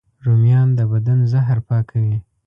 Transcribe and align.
رومیان 0.25 0.69
د 0.77 0.79
بدن 0.91 1.19
زهر 1.31 1.57
پاکوي 1.67 2.17